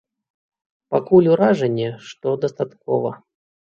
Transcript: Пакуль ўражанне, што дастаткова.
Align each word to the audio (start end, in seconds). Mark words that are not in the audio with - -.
Пакуль 0.95 1.29
ўражанне, 1.33 1.89
што 2.13 2.27
дастаткова. 2.47 3.11